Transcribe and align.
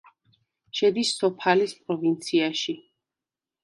შედის 0.79 1.13
სოფალის 1.21 1.79
პროვინციაში. 1.85 2.79